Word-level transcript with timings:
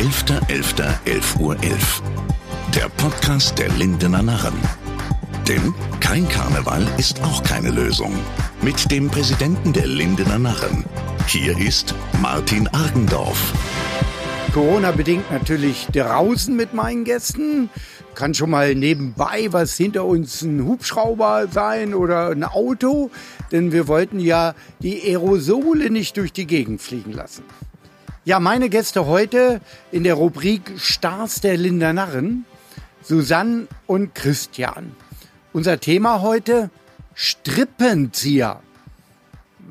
11.11.11 0.00 1.40
Uhr. 1.40 1.62
11. 1.62 2.02
Der 2.74 2.88
Podcast 2.88 3.58
der 3.58 3.68
Lindener 3.68 4.22
Narren. 4.22 4.54
Denn 5.46 5.74
kein 6.00 6.26
Karneval 6.26 6.88
ist 6.96 7.22
auch 7.22 7.42
keine 7.42 7.68
Lösung. 7.70 8.14
Mit 8.62 8.90
dem 8.90 9.10
Präsidenten 9.10 9.74
der 9.74 9.86
Lindener 9.86 10.38
Narren. 10.38 10.86
Hier 11.26 11.58
ist 11.58 11.94
Martin 12.22 12.66
Argendorf. 12.68 13.52
Corona-bedingt 14.54 15.30
natürlich 15.30 15.86
draußen 15.92 16.56
mit 16.56 16.72
meinen 16.72 17.04
Gästen. 17.04 17.68
Kann 18.14 18.32
schon 18.32 18.48
mal 18.48 18.74
nebenbei 18.74 19.48
was 19.50 19.76
hinter 19.76 20.06
uns 20.06 20.40
ein 20.40 20.64
Hubschrauber 20.64 21.48
sein 21.52 21.92
oder 21.92 22.30
ein 22.30 22.44
Auto, 22.44 23.10
denn 23.52 23.70
wir 23.70 23.86
wollten 23.86 24.18
ja 24.18 24.54
die 24.80 24.98
Aerosole 25.02 25.90
nicht 25.90 26.16
durch 26.16 26.32
die 26.32 26.46
Gegend 26.46 26.80
fliegen 26.80 27.12
lassen. 27.12 27.44
Ja, 28.26 28.38
meine 28.38 28.68
Gäste 28.68 29.06
heute 29.06 29.62
in 29.92 30.04
der 30.04 30.12
Rubrik 30.12 30.72
Stars 30.76 31.40
der 31.40 31.56
Linder 31.56 31.94
Narren, 31.94 32.44
Susanne 33.00 33.66
und 33.86 34.14
Christian. 34.14 34.94
Unser 35.54 35.80
Thema 35.80 36.20
heute 36.20 36.68
Strippenzieher. 37.14 38.60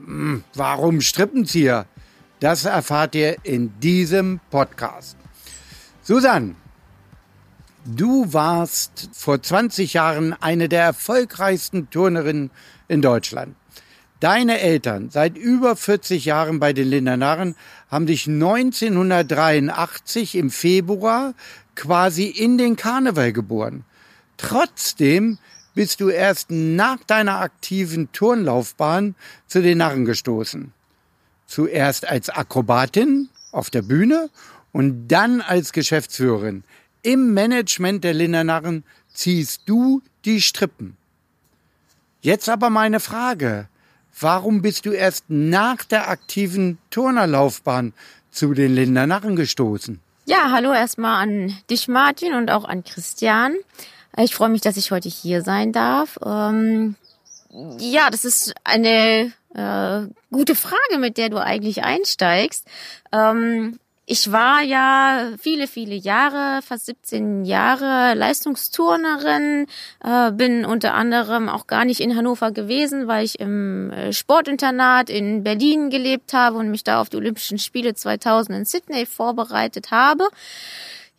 Hm, 0.03 0.43
warum 0.55 0.99
Strippenzieher? 1.01 1.85
Das 2.39 2.65
erfahrt 2.65 3.13
ihr 3.13 3.37
in 3.43 3.79
diesem 3.81 4.39
Podcast. 4.49 5.15
Susan, 6.01 6.55
du 7.85 8.33
warst 8.33 9.11
vor 9.13 9.43
20 9.43 9.93
Jahren 9.93 10.33
eine 10.33 10.69
der 10.69 10.85
erfolgreichsten 10.85 11.91
Turnerinnen 11.91 12.49
in 12.87 13.03
Deutschland. 13.03 13.55
Deine 14.19 14.59
Eltern, 14.59 15.09
seit 15.09 15.37
über 15.37 15.77
40 15.77 16.25
Jahren 16.25 16.59
bei 16.59 16.73
den 16.73 16.89
Lindernarren, 16.89 17.55
haben 17.89 18.05
dich 18.05 18.27
1983 18.27 20.35
im 20.35 20.51
Februar 20.51 21.33
quasi 21.75 22.25
in 22.25 22.57
den 22.57 22.75
Karneval 22.75 23.33
geboren. 23.33 23.83
Trotzdem 24.37 25.39
bist 25.73 26.01
du 26.01 26.09
erst 26.09 26.51
nach 26.51 27.03
deiner 27.05 27.39
aktiven 27.39 28.11
Turnlaufbahn 28.11 29.15
zu 29.47 29.61
den 29.61 29.79
Narren 29.79 30.05
gestoßen. 30.05 30.73
Zuerst 31.45 32.07
als 32.07 32.29
Akrobatin 32.29 33.29
auf 33.51 33.69
der 33.69 33.81
Bühne 33.81 34.29
und 34.71 35.07
dann 35.07 35.41
als 35.41 35.73
Geschäftsführerin. 35.73 36.63
Im 37.01 37.33
Management 37.33 38.03
der 38.03 38.13
Lindernarren 38.13 38.83
ziehst 39.13 39.63
du 39.65 40.01
die 40.25 40.41
Strippen. 40.41 40.97
Jetzt 42.21 42.49
aber 42.49 42.69
meine 42.69 42.99
Frage. 42.99 43.69
Warum 44.21 44.61
bist 44.61 44.85
du 44.85 44.91
erst 44.91 45.25
nach 45.29 45.85
der 45.85 46.09
aktiven 46.09 46.77
Turnerlaufbahn 46.89 47.93
zu 48.31 48.53
den 48.53 48.75
Lindernarren 48.75 49.37
gestoßen? 49.37 50.01
Ja, 50.25 50.51
hallo 50.51 50.73
erstmal 50.73 51.23
an 51.23 51.57
dich, 51.69 51.87
Martin, 51.87 52.33
und 52.33 52.51
auch 52.51 52.65
an 52.65 52.83
Christian. 52.83 53.55
Ich 54.17 54.35
freue 54.35 54.49
mich, 54.49 54.59
dass 54.59 54.75
ich 54.75 54.91
heute 54.91 55.07
hier 55.07 55.41
sein 55.41 55.71
darf. 55.71 56.19
Ähm, 56.25 56.95
ja, 57.79 58.09
das 58.09 58.25
ist 58.25 58.53
eine 58.65 59.31
äh, 59.55 60.01
gute 60.31 60.55
Frage, 60.55 60.97
mit 60.99 61.17
der 61.17 61.29
du 61.29 61.41
eigentlich 61.41 61.83
einsteigst. 61.83 62.65
Ähm, 63.13 63.79
ich 64.11 64.31
war 64.31 64.63
ja 64.63 65.33
viele, 65.39 65.67
viele 65.67 65.93
Jahre, 65.93 66.63
fast 66.63 66.87
17 66.87 67.45
Jahre 67.45 68.15
Leistungsturnerin, 68.15 69.67
äh, 70.03 70.31
bin 70.31 70.65
unter 70.65 70.95
anderem 70.95 71.47
auch 71.47 71.67
gar 71.67 71.85
nicht 71.85 71.99
in 71.99 72.15
Hannover 72.15 72.51
gewesen, 72.51 73.07
weil 73.07 73.23
ich 73.23 73.39
im 73.39 73.91
äh, 73.91 74.11
Sportinternat 74.11 75.11
in 75.11 75.43
Berlin 75.43 75.91
gelebt 75.91 76.33
habe 76.33 76.57
und 76.57 76.71
mich 76.71 76.83
da 76.83 76.99
auf 76.99 77.09
die 77.09 77.17
Olympischen 77.17 77.59
Spiele 77.59 77.93
2000 77.93 78.57
in 78.57 78.65
Sydney 78.65 79.05
vorbereitet 79.05 79.91
habe. 79.91 80.27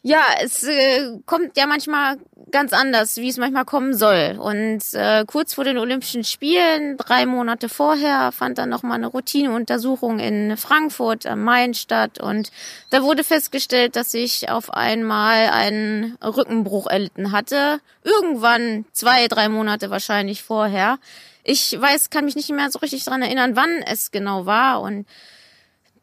Ja, 0.02 0.24
es 0.40 0.64
äh, 0.64 1.18
kommt 1.26 1.58
ja 1.58 1.66
manchmal 1.66 2.16
ganz 2.50 2.72
anders, 2.72 3.16
wie 3.16 3.28
es 3.28 3.36
manchmal 3.36 3.64
kommen 3.64 3.94
soll. 3.94 4.38
Und 4.40 4.82
äh, 4.92 5.24
kurz 5.26 5.54
vor 5.54 5.64
den 5.64 5.78
Olympischen 5.78 6.24
Spielen, 6.24 6.96
drei 6.96 7.26
Monate 7.26 7.68
vorher, 7.68 8.32
fand 8.32 8.58
dann 8.58 8.70
noch 8.70 8.82
mal 8.82 8.94
eine 8.94 9.08
Routineuntersuchung 9.08 10.18
in 10.18 10.56
Frankfurt 10.56 11.26
am 11.26 11.42
Main 11.44 11.74
statt. 11.74 12.20
Und 12.20 12.50
da 12.90 13.02
wurde 13.02 13.24
festgestellt, 13.24 13.94
dass 13.94 14.14
ich 14.14 14.48
auf 14.48 14.72
einmal 14.72 15.50
einen 15.50 16.16
Rückenbruch 16.22 16.86
erlitten 16.86 17.32
hatte. 17.32 17.80
Irgendwann 18.02 18.86
zwei, 18.92 19.28
drei 19.28 19.48
Monate 19.48 19.90
wahrscheinlich 19.90 20.42
vorher. 20.42 20.98
Ich 21.44 21.78
weiß, 21.78 22.10
kann 22.10 22.24
mich 22.24 22.36
nicht 22.36 22.50
mehr 22.50 22.70
so 22.70 22.78
richtig 22.78 23.04
dran 23.04 23.22
erinnern, 23.22 23.54
wann 23.54 23.82
es 23.82 24.10
genau 24.10 24.46
war. 24.46 24.80
Und 24.80 25.06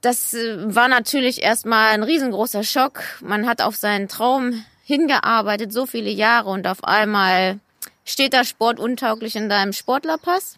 das 0.02 0.34
äh, 0.34 0.75
war 0.75 0.88
natürlich 0.88 1.41
erstmal 1.41 1.90
ein 1.90 2.03
riesengroßer 2.03 2.63
Schock. 2.63 3.03
Man 3.22 3.47
hat 3.47 3.62
auf 3.62 3.75
seinen 3.75 4.08
Traum 4.08 4.63
hingearbeitet, 4.84 5.74
so 5.74 5.85
viele 5.85 6.09
Jahre 6.09 6.50
und 6.50 6.68
auf 6.68 6.84
einmal 6.84 7.59
steht 8.06 8.34
da 8.34 8.44
sportuntauglich 8.44 9.36
in 9.36 9.50
deinem 9.50 9.74
Sportlerpass. 9.74 10.57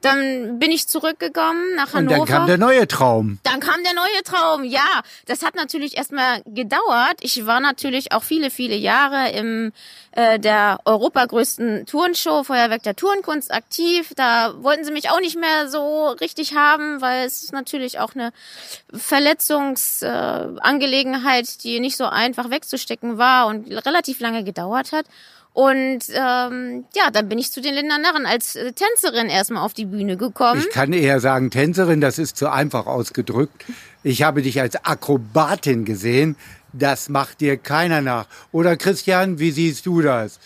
Dann 0.00 0.58
bin 0.58 0.70
ich 0.70 0.86
zurückgekommen 0.86 1.74
nach 1.74 1.92
Hannover. 1.92 2.20
Und 2.20 2.28
dann 2.28 2.38
kam 2.38 2.46
der 2.46 2.58
neue 2.58 2.86
Traum. 2.86 3.38
Dann 3.42 3.58
kam 3.58 3.82
der 3.82 3.94
neue 3.94 4.22
Traum, 4.22 4.64
ja. 4.64 5.02
Das 5.26 5.42
hat 5.42 5.56
natürlich 5.56 5.96
erstmal 5.96 6.42
gedauert. 6.46 7.16
Ich 7.20 7.46
war 7.46 7.60
natürlich 7.60 8.12
auch 8.12 8.22
viele, 8.22 8.50
viele 8.50 8.76
Jahre 8.76 9.30
im 9.30 9.72
äh, 10.12 10.38
der 10.38 10.78
europagrößten 10.84 11.86
Turnshow 11.86 12.44
Feuerwerk 12.44 12.82
der 12.82 12.96
Turnkunst 12.96 13.50
aktiv. 13.52 14.12
Da 14.16 14.54
wollten 14.62 14.84
sie 14.84 14.92
mich 14.92 15.10
auch 15.10 15.20
nicht 15.20 15.38
mehr 15.38 15.68
so 15.68 16.08
richtig 16.08 16.54
haben, 16.54 17.00
weil 17.00 17.26
es 17.26 17.42
ist 17.42 17.52
natürlich 17.52 17.98
auch 17.98 18.14
eine 18.14 18.32
Verletzungsangelegenheit, 18.92 21.48
äh, 21.48 21.58
die 21.62 21.80
nicht 21.80 21.96
so 21.96 22.04
einfach 22.06 22.50
wegzustecken 22.50 23.18
war 23.18 23.46
und 23.46 23.68
relativ 23.84 24.20
lange 24.20 24.44
gedauert 24.44 24.92
hat. 24.92 25.06
Und 25.58 26.04
ähm, 26.14 26.84
ja, 26.94 27.10
dann 27.10 27.28
bin 27.28 27.36
ich 27.36 27.50
zu 27.50 27.60
den 27.60 27.74
Lindner 27.74 27.98
Narren 27.98 28.26
als 28.26 28.54
äh, 28.54 28.72
Tänzerin 28.72 29.26
erstmal 29.26 29.64
auf 29.64 29.74
die 29.74 29.86
Bühne 29.86 30.16
gekommen. 30.16 30.60
Ich 30.60 30.70
kann 30.72 30.92
eher 30.92 31.18
sagen 31.18 31.50
Tänzerin, 31.50 32.00
das 32.00 32.20
ist 32.20 32.36
zu 32.36 32.48
einfach 32.48 32.86
ausgedrückt. 32.86 33.64
Ich 34.04 34.22
habe 34.22 34.42
dich 34.42 34.60
als 34.60 34.76
Akrobatin 34.84 35.84
gesehen. 35.84 36.36
Das 36.72 37.08
macht 37.08 37.40
dir 37.40 37.56
keiner 37.56 38.02
nach. 38.02 38.26
Oder 38.52 38.76
Christian, 38.76 39.40
wie 39.40 39.50
siehst 39.50 39.84
du 39.86 40.00
das? 40.00 40.38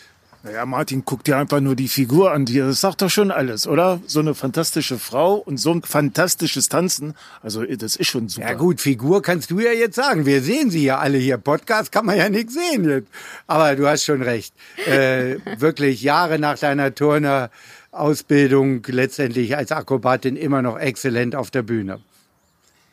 Naja, 0.45 0.65
Martin, 0.65 1.03
guck 1.05 1.23
dir 1.23 1.37
einfach 1.37 1.61
nur 1.61 1.73
die 1.73 1.87
Figur 1.87 2.33
an. 2.33 2.43
Das 2.43 2.81
sagt 2.81 3.01
doch 3.01 3.09
schon 3.09 3.31
alles, 3.31 3.65
oder? 3.65 4.01
So 4.07 4.19
eine 4.19 4.35
fantastische 4.35 4.99
Frau 4.99 5.35
und 5.35 5.55
so 5.55 5.71
ein 5.71 5.83
fantastisches 5.83 6.67
Tanzen. 6.67 7.13
Also, 7.41 7.63
das 7.63 7.95
ist 7.95 8.07
schon 8.07 8.27
super. 8.27 8.49
Ja 8.49 8.53
gut, 8.55 8.81
Figur 8.81 9.21
kannst 9.21 9.51
du 9.51 9.59
ja 9.61 9.71
jetzt 9.71 9.95
sagen. 9.95 10.25
Wir 10.25 10.41
sehen 10.41 10.69
sie 10.69 10.83
ja 10.83 10.99
alle 10.99 11.17
hier. 11.17 11.37
Podcast 11.37 11.93
kann 11.93 12.05
man 12.05 12.17
ja 12.17 12.27
nichts 12.27 12.55
sehen 12.55 12.89
jetzt. 12.89 13.07
Aber 13.47 13.73
du 13.77 13.87
hast 13.87 14.03
schon 14.03 14.21
recht. 14.21 14.53
Äh, 14.85 15.37
wirklich 15.59 16.01
Jahre 16.01 16.37
nach 16.39 16.59
deiner 16.59 16.93
Turnerausbildung 16.93 18.83
letztendlich 18.87 19.55
als 19.55 19.71
Akrobatin 19.71 20.35
immer 20.35 20.61
noch 20.61 20.77
exzellent 20.77 21.37
auf 21.37 21.51
der 21.51 21.61
Bühne. 21.61 22.01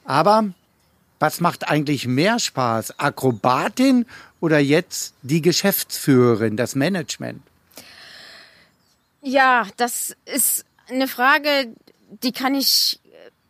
Aber 0.05 0.45
was 1.21 1.41
macht 1.41 1.69
eigentlich 1.69 2.09
mehr 2.09 2.39
Spaß? 2.39 2.99
Akrobatin 2.99 4.07
oder 4.41 4.59
jetzt 4.59 5.15
die 5.23 5.43
Geschäftsführerin, 5.43 6.57
das 6.57 6.75
Management? 6.75 7.43
Ja, 9.23 9.67
das 9.77 10.17
ist 10.25 10.65
eine 10.89 11.07
Frage, 11.07 11.69
die 12.23 12.33
kann 12.33 12.55
ich 12.55 12.99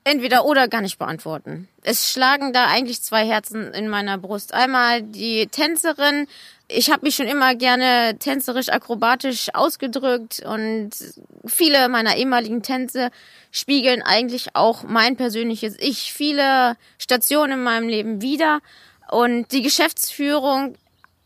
entweder 0.02 0.44
oder 0.44 0.66
gar 0.66 0.80
nicht 0.80 0.98
beantworten. 0.98 1.68
Es 1.82 2.10
schlagen 2.12 2.52
da 2.52 2.66
eigentlich 2.66 3.02
zwei 3.02 3.26
Herzen 3.26 3.72
in 3.72 3.88
meiner 3.88 4.18
Brust. 4.18 4.52
Einmal 4.52 5.02
die 5.02 5.46
Tänzerin. 5.46 6.26
Ich 6.72 6.90
habe 6.90 7.04
mich 7.04 7.16
schon 7.16 7.26
immer 7.26 7.54
gerne 7.54 8.16
tänzerisch, 8.18 8.68
akrobatisch 8.68 9.48
ausgedrückt 9.54 10.42
und 10.46 10.90
viele 11.44 11.88
meiner 11.88 12.16
ehemaligen 12.16 12.62
Tänze 12.62 13.10
spiegeln 13.50 14.02
eigentlich 14.02 14.54
auch 14.54 14.84
mein 14.84 15.16
persönliches 15.16 15.76
Ich. 15.80 16.12
Viele 16.12 16.76
Stationen 16.98 17.54
in 17.54 17.62
meinem 17.64 17.88
Leben 17.88 18.22
wieder. 18.22 18.60
Und 19.10 19.50
die 19.50 19.62
Geschäftsführung 19.62 20.76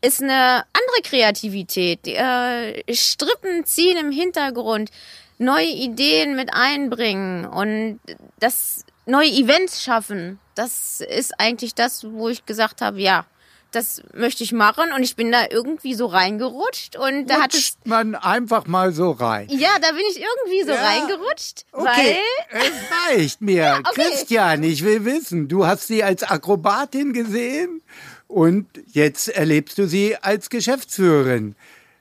ist 0.01 0.21
eine 0.21 0.63
andere 0.73 1.01
Kreativität. 1.03 2.07
Äh, 2.07 2.83
Strippen 2.93 3.65
ziehen 3.65 3.97
im 3.97 4.11
Hintergrund, 4.11 4.89
neue 5.37 5.67
Ideen 5.67 6.35
mit 6.35 6.53
einbringen 6.53 7.45
und 7.45 7.99
das 8.39 8.85
neue 9.05 9.29
Events 9.29 9.83
schaffen. 9.83 10.39
Das 10.55 11.01
ist 11.01 11.39
eigentlich 11.39 11.75
das, 11.75 12.05
wo 12.11 12.29
ich 12.29 12.45
gesagt 12.45 12.81
habe, 12.81 13.01
ja, 13.01 13.25
das 13.75 14.01
möchte 14.13 14.43
ich 14.43 14.51
machen 14.51 14.91
und 14.95 15.03
ich 15.03 15.15
bin 15.15 15.31
da 15.31 15.45
irgendwie 15.49 15.93
so 15.93 16.05
reingerutscht 16.05 16.95
und 16.95 17.27
da 17.27 17.35
Rutscht 17.35 17.43
hat 17.43 17.53
es 17.53 17.77
man 17.83 18.15
einfach 18.15 18.65
mal 18.67 18.91
so 18.93 19.11
rein. 19.11 19.47
ja, 19.49 19.69
da 19.81 19.89
bin 19.91 20.03
ich 20.11 20.21
irgendwie 20.21 20.63
so 20.63 20.71
Ja. 20.71 20.83
reingerutscht, 20.83 21.65
Okay, 21.71 22.17
weil 22.51 22.61
es 22.61 23.17
reicht 23.17 23.41
mir. 23.41 23.81
okay. 23.87 24.01
Christian, 24.09 24.63
ich 24.63 24.83
will 24.83 25.05
wissen, 25.05 25.47
du 25.47 25.65
hast 25.67 25.87
sie 25.87 26.03
als 26.03 26.23
Akrobatin 26.23 27.13
gesehen 27.13 27.81
und 28.27 28.67
jetzt 28.91 29.27
erlebst 29.29 29.77
du 29.77 29.87
sie 29.87 30.15
als 30.17 30.49
Geschäftsführerin. 30.49 31.55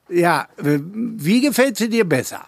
Ja, 0.08 0.48
wie 0.58 1.40
gefällt 1.40 1.76
sie 1.76 1.88
dir 1.88 2.04
besser? 2.08 2.44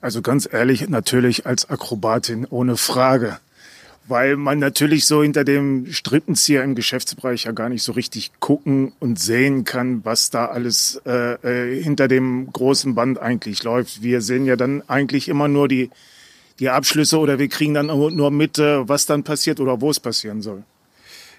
Also 0.00 0.20
ganz 0.22 0.46
ehrlich, 0.52 0.88
natürlich 0.88 1.46
als 1.46 1.70
Akrobatin, 1.70 2.46
ohne 2.50 2.76
Frage. 2.76 3.38
Weil 4.06 4.36
man 4.36 4.58
natürlich 4.58 5.06
so 5.06 5.22
hinter 5.22 5.44
dem 5.44 5.92
Strippenzieher 5.92 6.62
im 6.62 6.74
Geschäftsbereich 6.74 7.44
ja 7.44 7.52
gar 7.52 7.68
nicht 7.68 7.82
so 7.82 7.92
richtig 7.92 8.32
gucken 8.40 8.92
und 9.00 9.18
sehen 9.18 9.64
kann, 9.64 10.04
was 10.04 10.30
da 10.30 10.46
alles 10.46 11.00
äh, 11.06 11.34
äh, 11.42 11.82
hinter 11.82 12.08
dem 12.08 12.52
großen 12.52 12.94
Band 12.94 13.18
eigentlich 13.18 13.62
läuft. 13.62 14.02
Wir 14.02 14.20
sehen 14.20 14.44
ja 14.44 14.56
dann 14.56 14.82
eigentlich 14.88 15.28
immer 15.28 15.48
nur 15.48 15.68
die, 15.68 15.90
die 16.58 16.68
Abschlüsse 16.68 17.18
oder 17.18 17.38
wir 17.38 17.48
kriegen 17.48 17.74
dann 17.74 17.86
nur 17.86 18.30
mit, 18.30 18.58
was 18.58 19.06
dann 19.06 19.24
passiert 19.24 19.58
oder 19.60 19.80
wo 19.80 19.90
es 19.90 20.00
passieren 20.00 20.42
soll. 20.42 20.64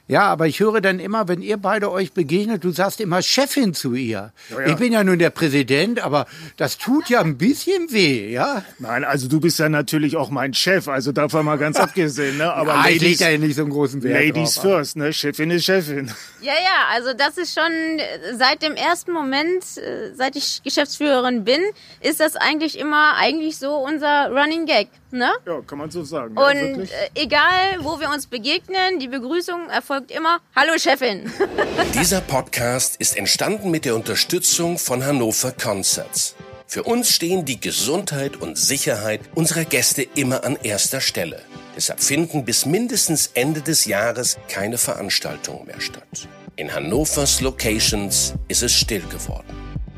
Ja, 0.07 0.23
aber 0.23 0.45
ich 0.45 0.59
höre 0.59 0.81
dann 0.81 0.99
immer, 0.99 1.27
wenn 1.27 1.41
ihr 1.41 1.57
beide 1.57 1.91
euch 1.91 2.13
begegnet, 2.13 2.63
du 2.63 2.69
sagst 2.69 3.01
immer 3.01 3.23
Chefin 3.23 3.73
zu 3.73 3.95
ihr. 3.95 4.31
Ja, 4.51 4.61
ja. 4.61 4.67
Ich 4.67 4.75
bin 4.75 4.93
ja 4.93 5.03
nun 5.03 5.17
der 5.17 5.31
Präsident, 5.31 5.99
aber 5.99 6.27
das 6.57 6.77
tut 6.77 7.09
ja 7.09 7.21
ein 7.21 7.39
bisschen 7.39 7.91
weh, 7.91 8.31
ja? 8.31 8.63
Nein, 8.77 9.03
also 9.03 9.27
du 9.27 9.39
bist 9.39 9.57
ja 9.57 9.67
natürlich 9.67 10.15
auch 10.15 10.29
mein 10.29 10.53
Chef, 10.53 10.87
also 10.87 11.11
davon 11.11 11.43
mal 11.45 11.57
ganz 11.57 11.77
abgesehen, 11.77 12.37
ne? 12.37 12.53
Aber 12.53 12.83
leg 12.83 13.01
Ladies, 13.01 13.19
ja 13.19 13.37
nicht 13.37 13.55
so 13.55 13.63
einen 13.63 13.71
großen 13.71 14.03
Wert 14.03 14.27
Ladies 14.27 14.55
drauf. 14.55 14.63
first, 14.63 14.95
ne? 14.97 15.11
Chefin 15.11 15.49
ist 15.49 15.65
Chefin. 15.65 16.11
Ja, 16.41 16.53
ja, 16.53 16.93
also 16.93 17.13
das 17.17 17.39
ist 17.39 17.59
schon 17.59 17.71
äh, 17.99 18.35
seit 18.37 18.61
dem 18.61 18.75
ersten 18.75 19.11
Moment, 19.11 19.63
äh, 19.77 20.13
seit 20.13 20.35
ich 20.35 20.61
Geschäftsführerin 20.63 21.43
bin, 21.43 21.61
ist 22.01 22.19
das 22.19 22.35
eigentlich 22.35 22.77
immer 22.77 23.15
eigentlich 23.17 23.57
so 23.57 23.73
unser 23.75 24.29
Running 24.29 24.67
Gag, 24.67 24.87
ne? 25.17 25.31
Ja, 25.45 25.61
kann 25.61 25.77
man 25.77 25.89
so 25.91 26.03
sagen. 26.03 26.35
ja, 26.37 26.47
Und 26.47 26.55
wirklich. 26.55 26.91
äh, 26.91 27.09
egal, 27.15 27.79
wo 27.79 27.99
wir 27.99 28.09
uns 28.09 28.27
begegnen, 28.27 28.99
die 28.99 29.07
Begrüßung 29.07 29.69
erfolgt 29.69 30.11
immer 30.11 30.39
Hallo 30.55 30.73
Chefin. 30.77 31.31
Dieser 31.99 32.21
Podcast 32.21 32.97
ist 32.97 33.17
entstanden 33.17 33.71
mit 33.71 33.85
der 33.85 33.95
Unterstützung 33.95 34.77
von 34.77 35.05
Hannover 35.05 35.51
Concerts. 35.51 36.35
Für 36.67 36.83
uns 36.83 37.09
stehen 37.11 37.45
die 37.45 37.59
Gesundheit 37.59 38.37
und 38.37 38.57
Sicherheit 38.57 39.21
unserer 39.35 39.65
Gäste 39.65 40.01
immer 40.01 40.43
an 40.43 40.57
erster 40.63 40.99
Stelle. 40.99 41.41
Deshalb 41.75 42.01
finden 42.01 42.43
bis 42.43 42.65
mindestens 42.65 43.27
Ende 43.33 43.61
des 43.61 43.85
Jahres 43.85 44.37
keine 44.49 44.77
Veranstaltungen 44.77 45.67
mehr 45.67 45.79
statt. 45.81 46.27
In 46.55 46.73
Hannovers 46.73 47.41
Locations 47.41 48.33
ist 48.47 48.63
es 48.63 48.73
still 48.73 49.03
geworden. 49.11 49.54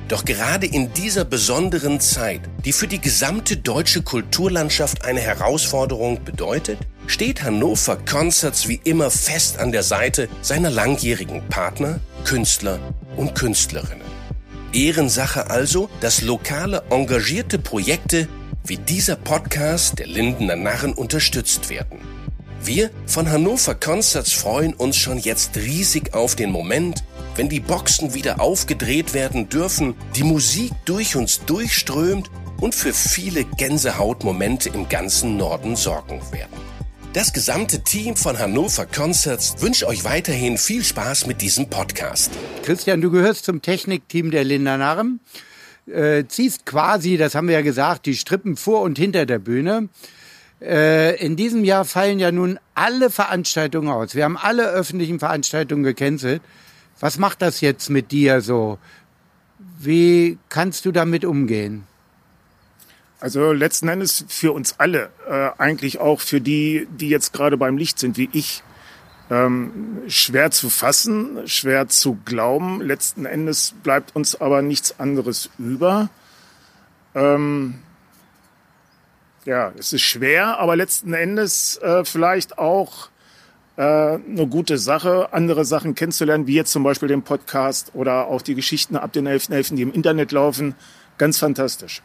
Doch 0.08 0.24
gerade 0.24 0.66
in 0.66 0.94
dieser 0.94 1.26
besonderen 1.26 2.00
Zeit, 2.00 2.40
die 2.64 2.72
für 2.72 2.88
die 2.88 3.02
gesamte 3.02 3.58
deutsche 3.58 4.02
Kulturlandschaft 4.02 5.04
eine 5.04 5.20
Herausforderung 5.20 6.24
bedeutet, 6.24 6.80
steht 7.08 7.44
Hannover 7.44 7.98
Concerts 7.98 8.70
wie 8.70 8.80
immer 8.86 9.12
fest 9.12 9.60
an 9.60 9.74
der 9.74 9.84
Seite 9.84 10.30
seiner 10.42 10.70
langjährigen 10.70 11.46
Partner, 11.50 12.00
Künstler 12.24 12.80
und 13.18 13.36
Künstlerinnen. 13.36 14.08
Ehrensache 14.72 15.50
also, 15.50 15.90
dass 16.00 16.22
lokale 16.22 16.84
engagierte 16.90 17.60
Projekte 17.60 18.30
wie 18.66 18.78
dieser 18.78 19.18
Podcast 19.18 20.00
der 20.00 20.08
Lindener 20.08 20.56
Narren 20.56 20.94
unterstützt 20.94 21.70
werden. 21.70 22.00
Wir 22.64 22.92
von 23.06 23.30
Hannover 23.30 23.76
Concerts 23.76 24.32
freuen 24.34 24.74
uns 24.74 24.98
schon 24.98 25.18
jetzt 25.18 25.58
riesig 25.58 26.14
auf 26.14 26.36
den 26.36 26.52
Moment, 26.52 27.04
wenn 27.38 27.50
die 27.50 27.60
Boxen 27.60 28.14
wieder 28.16 28.42
aufgedreht 28.42 29.14
werden 29.14 29.48
dürfen, 29.48 29.96
die 30.16 30.24
Musik 30.24 30.72
durch 30.86 31.16
uns 31.16 31.46
durchströmt 31.46 32.30
und 32.60 32.74
für 32.74 32.94
viele 32.94 33.46
Gänsehautmomente 33.46 34.70
im 34.70 34.90
ganzen 34.90 35.38
Norden 35.38 35.76
sorgen 35.76 36.20
werden. 36.32 36.58
Das 37.14 37.34
gesamte 37.34 37.84
Team 37.84 38.16
von 38.16 38.38
Hannover 38.38 38.86
Concerts 38.86 39.56
wünscht 39.60 39.84
euch 39.84 40.04
weiterhin 40.04 40.58
viel 40.58 40.84
Spaß 40.84 41.28
mit 41.28 41.42
diesem 41.42 41.70
Podcast. 41.70 42.32
Christian, 42.64 43.02
du 43.02 43.12
gehörst 43.12 43.46
zum 43.46 43.62
Technikteam 43.62 44.32
der 44.32 44.44
Linda 44.44 44.78
Narren. 44.78 45.20
Äh, 45.88 46.26
ziehst 46.28 46.66
quasi, 46.66 47.18
das 47.18 47.34
haben 47.34 47.48
wir 47.48 47.56
ja 47.56 47.62
gesagt, 47.62 48.08
die 48.08 48.16
Strippen 48.16 48.58
vor 48.58 48.82
und 48.82 48.98
hinter 48.98 49.26
der 49.26 49.40
Bühne. 49.40 49.90
Äh, 50.60 51.16
in 51.24 51.36
diesem 51.36 51.64
Jahr 51.64 51.86
fallen 51.86 52.20
ja 52.20 52.32
nun 52.32 52.60
alle 52.74 53.10
Veranstaltungen 53.10 53.90
aus. 53.90 54.16
Wir 54.16 54.24
haben 54.24 54.38
alle 54.38 54.68
öffentlichen 54.70 55.20
Veranstaltungen 55.20 55.84
gecancelt. 55.84 56.42
Was 57.00 57.18
macht 57.18 57.42
das 57.42 57.62
jetzt 57.62 57.90
mit 57.90 58.12
dir 58.12 58.42
so? 58.42 58.80
Wie 59.80 60.38
kannst 60.50 60.86
du 60.86 60.92
damit 60.92 61.26
umgehen? 61.26 61.86
Also 63.20 63.52
letzten 63.52 63.88
Endes 63.88 64.26
für 64.28 64.52
uns 64.52 64.76
alle, 64.78 65.10
äh, 65.28 65.50
eigentlich 65.58 66.00
auch 66.00 66.22
für 66.22 66.40
die, 66.40 66.88
die 66.92 67.10
jetzt 67.10 67.34
gerade 67.34 67.58
beim 67.58 67.78
Licht 67.78 67.98
sind, 67.98 68.18
wie 68.18 68.30
ich, 68.32 68.64
ähm, 69.30 70.04
schwer 70.08 70.52
zu 70.52 70.70
fassen, 70.70 71.48
schwer 71.48 71.88
zu 71.88 72.18
glauben. 72.26 72.82
Letzten 72.82 73.26
Endes 73.26 73.74
bleibt 73.84 74.16
uns 74.16 74.40
aber 74.40 74.62
nichts 74.62 75.00
anderes 75.00 75.50
über. 75.58 76.10
Ähm, 77.16 77.80
ja, 79.46 79.74
es 79.78 79.94
ist 79.94 80.04
schwer, 80.04 80.60
aber 80.60 80.76
letzten 80.76 81.14
Endes 81.14 81.78
äh, 81.78 82.06
vielleicht 82.06 82.58
auch 82.58 83.10
äh, 83.78 83.82
eine 83.82 84.48
gute 84.50 84.78
Sache, 84.78 85.30
andere 85.32 85.64
Sachen 85.66 85.96
kennenzulernen, 85.96 86.48
wie 86.48 86.56
jetzt 86.56 86.72
zum 86.72 86.84
Beispiel 86.84 87.08
den 87.08 87.22
Podcast 87.22 87.92
oder 87.94 88.28
auch 88.28 88.42
die 88.42 88.56
Geschichten 88.56 88.96
ab 88.98 89.14
den 89.14 89.28
11.11., 89.28 89.76
die 89.76 89.84
im 89.84 89.94
Internet 89.94 90.32
laufen. 90.32 90.76
Ganz 91.18 91.38
fantastisch. 91.40 92.02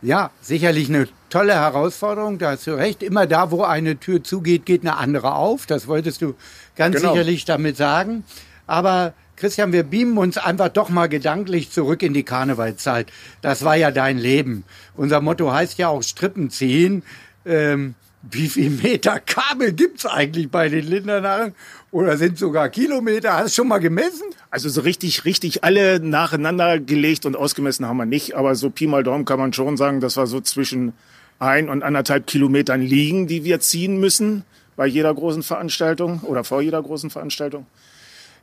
Ja, 0.00 0.30
sicherlich 0.40 0.88
eine 0.88 1.06
tolle 1.30 1.54
Herausforderung, 1.54 2.38
da 2.38 2.50
hast 2.52 2.66
du 2.66 2.72
recht. 2.72 3.02
Immer 3.04 3.26
da, 3.26 3.50
wo 3.52 3.62
eine 3.62 3.98
Tür 3.98 4.24
zugeht, 4.24 4.66
geht 4.66 4.80
eine 4.82 4.96
andere 4.96 5.34
auf. 5.36 5.66
Das 5.66 5.86
wolltest 5.86 6.22
du 6.22 6.34
ganz 6.76 6.96
Genau. 6.96 7.12
sicherlich 7.12 7.44
damit 7.44 7.76
sagen. 7.76 8.24
Aber 8.66 9.12
Christian, 9.36 9.72
wir 9.72 9.84
beamen 9.84 10.18
uns 10.18 10.38
einfach 10.38 10.70
doch 10.70 10.88
mal 10.88 11.08
gedanklich 11.08 11.70
zurück 11.70 12.02
in 12.02 12.14
die 12.14 12.22
Karnevalszeit. 12.24 13.12
Das 13.42 13.64
war 13.64 13.76
ja 13.76 13.90
dein 13.90 14.18
Leben. 14.18 14.64
Unser 14.96 15.20
Motto 15.20 15.52
heißt 15.52 15.78
ja 15.78 15.88
auch 15.88 16.02
Strippen 16.02 16.50
ziehen. 16.50 17.02
Ähm, 17.44 17.94
wie 18.22 18.48
viel 18.48 18.70
Meter 18.70 19.18
Kabel 19.18 19.72
gibt's 19.72 20.06
eigentlich 20.06 20.48
bei 20.48 20.68
den 20.68 20.86
Lindernarren? 20.86 21.54
Oder 21.90 22.16
sind 22.16 22.38
sogar 22.38 22.68
Kilometer? 22.68 23.34
Hast 23.34 23.48
du 23.48 23.62
schon 23.62 23.68
mal 23.68 23.78
gemessen? 23.78 24.24
Also 24.50 24.68
so 24.68 24.82
richtig, 24.82 25.24
richtig 25.24 25.64
alle 25.64 26.00
nacheinander 26.00 26.78
gelegt 26.78 27.26
und 27.26 27.36
ausgemessen 27.36 27.86
haben 27.86 27.96
wir 27.96 28.06
nicht. 28.06 28.34
Aber 28.34 28.54
so 28.54 28.70
Pi 28.70 28.86
mal 28.86 29.02
Daumen 29.02 29.24
kann 29.24 29.38
man 29.38 29.52
schon 29.52 29.76
sagen, 29.76 30.00
dass 30.00 30.16
wir 30.16 30.26
so 30.26 30.40
zwischen 30.40 30.92
ein 31.38 31.68
und 31.68 31.82
anderthalb 31.82 32.26
Kilometern 32.26 32.80
liegen, 32.80 33.26
die 33.26 33.44
wir 33.44 33.60
ziehen 33.60 33.98
müssen 33.98 34.44
bei 34.76 34.86
jeder 34.86 35.12
großen 35.12 35.42
Veranstaltung 35.42 36.20
oder 36.20 36.44
vor 36.44 36.62
jeder 36.62 36.82
großen 36.82 37.10
Veranstaltung. 37.10 37.66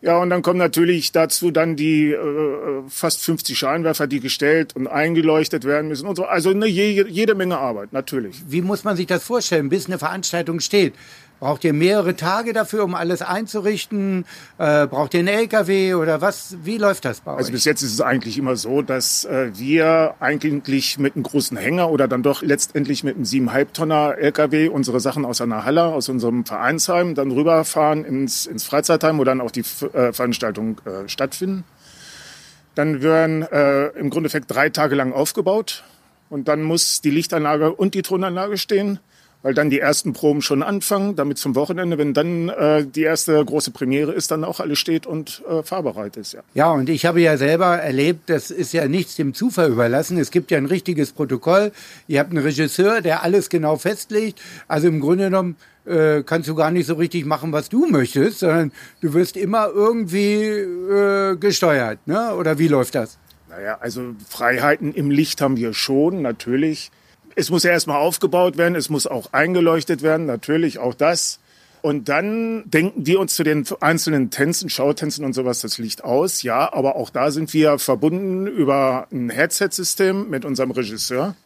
Ja, 0.02 0.18
und 0.18 0.30
dann 0.30 0.42
kommen 0.42 0.60
natürlich 0.60 1.12
dazu 1.12 1.52
dann 1.52 1.76
die 1.76 2.12
äh, 2.12 2.84
fast 2.88 3.22
50 3.22 3.58
Scheinwerfer, 3.58 4.08
die 4.08 4.22
gestellt 4.22 4.74
und 4.76 4.88
eingeleuchtet 4.88 5.66
werden 5.66 5.90
müssen 5.90 6.08
und 6.08 6.16
so. 6.16 6.24
Also 6.26 6.52
eine 6.52 6.68
je, 6.68 7.06
jede 7.08 7.36
Menge 7.36 7.58
Arbeit, 7.58 7.92
natürlich. 7.92 8.42
Wie 8.48 8.62
muss 8.62 8.86
man 8.86 8.96
sich 8.96 9.08
das 9.08 9.24
vorstellen, 9.24 9.68
bis 9.68 9.88
eine 9.88 10.00
Veranstaltung 10.00 10.62
steht? 10.62 10.94
Braucht 11.40 11.64
ihr 11.64 11.72
mehrere 11.72 12.18
Tage 12.18 12.52
dafür, 12.52 12.84
um 12.84 12.96
alles 12.96 13.22
einzurichten? 13.22 14.26
Äh, 14.58 14.88
braucht 14.88 15.14
ihr 15.14 15.22
einen 15.22 15.30
LKW 15.30 15.94
oder 15.94 16.20
was? 16.20 16.58
Wie 16.64 16.78
läuft 16.78 17.06
das 17.06 17.22
bei 17.22 17.32
Also 17.32 17.48
euch? 17.48 17.54
bis 17.54 17.64
jetzt 17.64 17.82
ist 17.82 17.94
es 17.94 18.02
eigentlich 18.02 18.38
immer 18.38 18.58
so, 18.58 18.82
dass 18.82 19.24
äh, 19.24 19.52
wir 19.54 20.16
eigentlich 20.20 20.98
mit 21.00 21.16
einem 21.16 21.24
großen 21.24 21.56
Hänger 21.56 21.92
oder 21.92 22.10
dann 22.10 22.24
doch 22.24 22.42
letztendlich 22.42 23.06
mit 23.06 23.16
einem 23.16 23.24
7,5 23.24 23.68
Tonner 23.72 24.16
LKW 24.18 24.68
unsere 24.68 25.00
Sachen 25.00 25.24
aus 25.24 25.40
einer 25.40 25.64
Halle, 25.64 25.86
aus 25.86 26.10
unserem 26.10 26.46
Vereinsheim, 26.46 27.16
dann 27.16 27.32
rüberfahren 27.32 28.04
ins, 28.04 28.46
ins 28.46 28.66
Freizeitheim, 28.66 29.18
wo 29.18 29.24
dann 29.24 29.40
auch 29.40 29.52
die 29.52 29.62
äh, 29.94 30.12
Veranstaltungen 30.12 30.76
äh, 30.86 31.08
stattfinden. 31.08 31.64
Dann 32.76 33.02
werden 33.02 33.44
äh, 33.44 33.88
im 33.98 34.10
Grundeffekt 34.10 34.52
drei 34.52 34.70
Tage 34.70 34.96
lang 34.96 35.14
aufgebaut 35.14 35.84
und 36.30 36.50
dann 36.50 36.64
muss 36.64 37.00
die 37.00 37.12
Lichtanlage 37.12 37.74
und 37.74 37.94
die 37.94 38.02
Tonanlage 38.02 38.58
stehen, 38.58 39.00
weil 39.42 39.54
dann 39.54 39.70
die 39.70 39.80
ersten 39.80 40.14
Proben 40.14 40.42
schon 40.42 40.64
anfangen, 40.64 41.16
damit 41.16 41.38
zum 41.38 41.56
Wochenende, 41.56 41.98
wenn 41.98 42.14
dann 42.14 42.50
äh, 42.50 42.86
die 42.86 43.04
erste 43.04 43.44
große 43.44 43.72
Premiere 43.72 44.12
ist, 44.12 44.32
dann 44.32 44.44
auch 44.44 44.60
alles 44.60 44.80
steht 44.80 45.08
und 45.08 45.42
äh, 45.50 45.64
fahrbereit 45.64 46.18
ist. 46.18 46.34
Ja. 46.34 46.42
Ja, 46.54 46.72
und 46.72 46.90
ich 46.90 47.06
habe 47.06 47.22
ja 47.22 47.38
selber 47.38 47.78
erlebt, 47.78 48.30
das 48.30 48.52
ist 48.52 48.74
ja 48.74 48.88
nichts 48.88 49.16
dem 49.16 49.34
Zufall 49.34 49.72
überlassen. 49.72 50.18
Es 50.18 50.32
gibt 50.32 50.52
ja 50.52 50.58
ein 50.58 50.66
richtiges 50.66 51.14
Protokoll. 51.14 51.72
Ihr 52.08 52.20
habt 52.20 52.32
einen 52.32 52.44
Regisseur, 52.44 53.02
der 53.02 53.24
alles 53.24 53.50
genau 53.50 53.78
festlegt. 53.78 54.42
Also 54.68 54.88
im 54.88 55.00
Grunde 55.00 55.26
genommen 55.26 55.56
äh, 55.86 56.24
kannst 56.24 56.50
du 56.50 56.56
gar 56.56 56.72
nicht 56.72 56.86
so 56.86 56.96
richtig 56.96 57.26
machen, 57.26 57.54
was 57.54 57.70
du 57.70 57.86
möchtest, 57.86 58.40
sondern 58.40 58.74
du 59.00 59.14
wirst 59.14 59.38
immer 59.38 59.70
irgendwie 59.70 60.44
äh, 60.44 61.38
gesteuert. 61.38 62.00
Ne? 62.08 62.36
Oder 62.36 62.60
wie 62.60 62.68
läuft 62.68 62.96
das? 62.96 63.18
Naja, 63.50 63.78
also 63.80 64.16
Freiheiten 64.28 64.94
im 64.94 65.10
Licht 65.10 65.42
haben 65.42 65.58
wir 65.58 65.74
schon, 65.74 66.22
natürlich. 66.22 66.92
Es 67.40 67.50
muss 67.50 67.64
ja 67.64 67.72
erstmal 67.72 68.02
aufgebaut 68.02 68.58
werden, 68.58 68.76
es 68.76 68.90
muss 68.90 69.08
auch 69.08 69.32
eingeleuchtet 69.32 70.02
werden, 70.02 70.26
natürlich 70.26 70.78
auch 70.78 70.94
das. 70.94 71.40
Und 71.82 72.10
dann 72.10 72.70
denken 72.70 73.06
wir 73.06 73.22
uns 73.22 73.34
zu 73.36 73.44
den 73.44 73.66
einzelnen 73.80 74.30
Tänzen, 74.30 74.70
Schautänzen 74.70 75.24
und 75.24 75.32
sowas 75.32 75.62
das 75.62 75.78
Licht 75.78 76.04
aus. 76.04 76.44
Ja, 76.44 76.74
aber 76.74 76.98
auch 76.98 77.10
da 77.10 77.32
sind 77.32 77.54
wir 77.54 77.80
verbunden 77.80 78.46
über 78.46 79.08
ein 79.14 79.30
Headset-System 79.30 80.30
mit 80.30 80.44
unserem 80.44 80.72
Regisseur. 80.72 81.38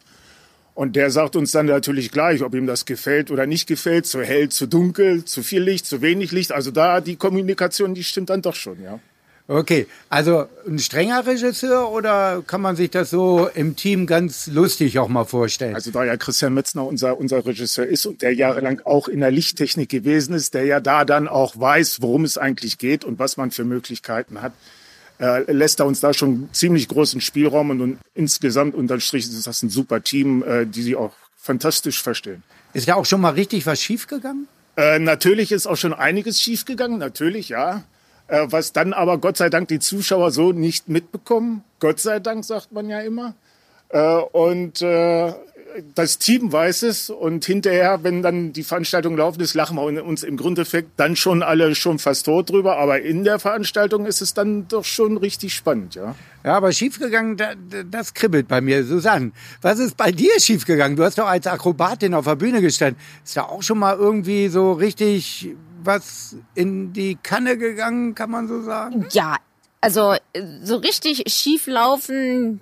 Und 0.74 0.96
der 0.96 1.12
sagt 1.12 1.36
uns 1.36 1.52
dann 1.52 1.66
natürlich 1.66 2.10
gleich, 2.10 2.42
ob 2.42 2.56
ihm 2.56 2.66
das 2.66 2.86
gefällt 2.86 3.30
oder 3.30 3.46
nicht 3.46 3.68
gefällt, 3.68 4.06
zu 4.06 4.20
hell, 4.20 4.48
zu 4.48 4.66
dunkel, 4.66 5.24
zu 5.24 5.44
viel 5.44 5.62
Licht, 5.62 5.86
zu 5.86 6.02
wenig 6.02 6.32
Licht. 6.32 6.50
Also 6.50 6.72
da 6.72 7.00
die 7.00 7.14
Kommunikation, 7.14 7.94
die 7.94 8.02
stimmt 8.02 8.30
dann 8.30 8.42
doch 8.42 8.56
schon, 8.56 8.82
ja. 8.82 8.98
Okay, 9.46 9.86
also 10.08 10.46
ein 10.66 10.78
strenger 10.78 11.26
Regisseur 11.26 11.90
oder 11.90 12.42
kann 12.46 12.62
man 12.62 12.76
sich 12.76 12.90
das 12.90 13.10
so 13.10 13.46
im 13.54 13.76
Team 13.76 14.06
ganz 14.06 14.46
lustig 14.46 14.98
auch 14.98 15.08
mal 15.08 15.24
vorstellen? 15.24 15.74
Also 15.74 15.90
da 15.90 16.02
ja 16.02 16.16
Christian 16.16 16.54
Metzner 16.54 16.86
unser, 16.86 17.18
unser 17.18 17.44
Regisseur 17.44 17.84
ist 17.84 18.06
und 18.06 18.22
der 18.22 18.32
jahrelang 18.34 18.80
auch 18.86 19.06
in 19.06 19.20
der 19.20 19.30
Lichttechnik 19.30 19.90
gewesen 19.90 20.34
ist, 20.34 20.54
der 20.54 20.64
ja 20.64 20.80
da 20.80 21.04
dann 21.04 21.28
auch 21.28 21.60
weiß, 21.60 22.00
worum 22.00 22.24
es 22.24 22.38
eigentlich 22.38 22.78
geht 22.78 23.04
und 23.04 23.18
was 23.18 23.36
man 23.36 23.50
für 23.50 23.64
Möglichkeiten 23.64 24.40
hat, 24.40 24.54
äh, 25.20 25.52
lässt 25.52 25.78
er 25.78 25.86
uns 25.86 26.00
da 26.00 26.14
schon 26.14 26.48
ziemlich 26.52 26.88
großen 26.88 27.20
Spielraum 27.20 27.68
und, 27.68 27.80
und 27.82 27.98
insgesamt 28.14 28.74
unterm 28.74 29.00
Strich 29.00 29.24
ist 29.24 29.46
das 29.46 29.62
ein 29.62 29.68
super 29.68 30.02
Team, 30.02 30.42
äh, 30.42 30.64
die 30.64 30.82
sie 30.82 30.96
auch 30.96 31.12
fantastisch 31.36 32.02
verstehen. 32.02 32.42
Ist 32.72 32.88
da 32.88 32.94
auch 32.94 33.04
schon 33.04 33.20
mal 33.20 33.34
richtig 33.34 33.66
was 33.66 33.82
schiefgegangen? 33.82 34.48
Äh, 34.78 34.98
natürlich 35.00 35.52
ist 35.52 35.66
auch 35.66 35.76
schon 35.76 35.92
einiges 35.92 36.40
schiefgegangen, 36.40 36.98
natürlich, 36.98 37.50
ja. 37.50 37.84
Äh, 38.26 38.46
was 38.50 38.72
dann 38.72 38.92
aber 38.92 39.18
Gott 39.18 39.36
sei 39.36 39.50
Dank 39.50 39.68
die 39.68 39.78
Zuschauer 39.78 40.30
so 40.30 40.52
nicht 40.52 40.88
mitbekommen. 40.88 41.62
Gott 41.78 42.00
sei 42.00 42.20
Dank, 42.20 42.44
sagt 42.44 42.72
man 42.72 42.88
ja 42.88 43.00
immer. 43.00 43.34
Äh, 43.90 44.16
und 44.16 44.80
äh, 44.80 45.32
das 45.94 46.18
Team 46.18 46.52
weiß 46.52 46.84
es 46.84 47.10
und 47.10 47.44
hinterher, 47.44 48.02
wenn 48.02 48.22
dann 48.22 48.52
die 48.52 48.62
Veranstaltung 48.62 49.16
laufen 49.16 49.40
ist, 49.40 49.54
lachen 49.54 49.76
wir 49.76 50.04
uns 50.04 50.22
im 50.22 50.36
Grundeffekt 50.36 50.90
dann 50.96 51.16
schon 51.16 51.42
alle 51.42 51.74
schon 51.74 51.98
fast 51.98 52.26
tot 52.26 52.50
drüber. 52.50 52.78
Aber 52.78 53.00
in 53.02 53.24
der 53.24 53.38
Veranstaltung 53.38 54.06
ist 54.06 54.22
es 54.22 54.34
dann 54.34 54.68
doch 54.68 54.84
schon 54.84 55.16
richtig 55.16 55.54
spannend, 55.54 55.94
ja. 55.94 56.14
Ja, 56.44 56.56
aber 56.56 56.72
schiefgegangen, 56.72 57.38
das, 57.38 57.56
das 57.90 58.12
kribbelt 58.12 58.48
bei 58.48 58.60
mir. 58.60 58.84
Susanne, 58.84 59.32
was 59.62 59.78
ist 59.78 59.96
bei 59.96 60.12
dir 60.12 60.38
schiefgegangen? 60.38 60.94
Du 60.96 61.02
hast 61.02 61.16
doch 61.16 61.26
als 61.26 61.46
Akrobatin 61.46 62.12
auf 62.12 62.26
der 62.26 62.36
Bühne 62.36 62.60
gestanden. 62.60 63.00
Ist 63.24 63.36
da 63.36 63.44
auch 63.44 63.62
schon 63.62 63.78
mal 63.78 63.96
irgendwie 63.96 64.48
so 64.48 64.72
richtig 64.72 65.54
was 65.82 66.36
in 66.54 66.92
die 66.92 67.16
Kanne 67.16 67.56
gegangen, 67.58 68.14
kann 68.14 68.30
man 68.30 68.48
so 68.48 68.62
sagen? 68.62 69.06
Ja, 69.12 69.36
also 69.80 70.14
so 70.62 70.76
richtig 70.76 71.24
schief 71.32 71.66
laufen 71.66 72.60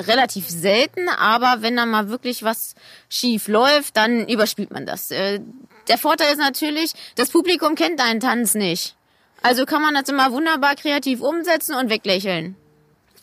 relativ 0.00 0.48
selten, 0.48 1.08
aber 1.08 1.62
wenn 1.62 1.76
da 1.76 1.86
mal 1.86 2.10
wirklich 2.10 2.42
was 2.42 2.74
schief 3.08 3.48
läuft, 3.48 3.96
dann 3.96 4.28
überspielt 4.28 4.70
man 4.70 4.84
das. 4.84 5.10
Äh, 5.10 5.40
der 5.88 5.98
Vorteil 5.98 6.32
ist 6.32 6.38
natürlich, 6.38 6.92
das 7.14 7.30
Publikum 7.30 7.74
kennt 7.74 8.00
deinen 8.00 8.20
Tanz 8.20 8.54
nicht. 8.54 8.94
Also 9.42 9.64
kann 9.64 9.80
man 9.80 9.94
das 9.94 10.08
immer 10.08 10.32
wunderbar 10.32 10.74
kreativ 10.74 11.20
umsetzen 11.20 11.74
und 11.74 11.88
weglächeln. 11.88 12.56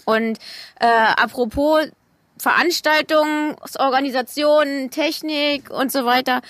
Und 0.05 0.39
äh, 0.79 0.85
apropos 0.85 1.87
Veranstaltungen, 2.37 3.55
Organisationen, 3.79 4.89
Technik 4.91 5.69
und 5.69 5.91
so 5.91 6.05
weiter, 6.05 6.41